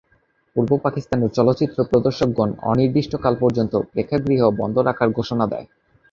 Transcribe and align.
পূর্ব 0.55 0.71
পাকিস্তানের 0.77 1.31
চলচ্চিত্র 1.31 1.77
প্রদর্শকগণ 1.83 2.49
অনির্দিষ্টকাল 2.63 3.33
পর্যন্ত 3.35 3.73
প্রেক্ষাগৃহ 3.91 4.41
বন্ধ 4.51 4.75
রাখার 4.79 5.09
ঘোষণা 5.09 5.45
দেয়। 5.47 5.67